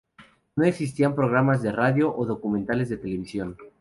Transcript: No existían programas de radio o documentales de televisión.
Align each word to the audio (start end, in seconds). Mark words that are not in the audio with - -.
No 0.55 0.63
existían 0.65 1.13
programas 1.13 1.61
de 1.61 1.71
radio 1.71 2.11
o 2.11 2.25
documentales 2.25 2.89
de 2.89 2.97
televisión. 2.97 3.55